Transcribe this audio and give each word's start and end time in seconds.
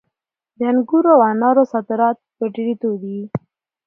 د 0.57 0.59
انګورو 0.71 1.09
او 1.15 1.21
انارو 1.31 1.63
صادرات 1.71 2.17
په 2.37 2.43
ډېرېدو 2.55 2.91
دي. 3.03 3.19